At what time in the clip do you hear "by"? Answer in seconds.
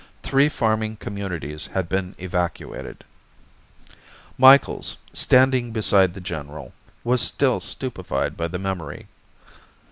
8.35-8.47